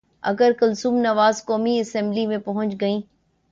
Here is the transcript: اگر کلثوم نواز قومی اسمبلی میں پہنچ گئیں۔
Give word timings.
اگر 0.23 0.51
کلثوم 0.59 0.95
نواز 1.01 1.45
قومی 1.45 1.79
اسمبلی 1.79 2.25
میں 2.27 2.37
پہنچ 2.37 2.81
گئیں۔ 2.81 3.01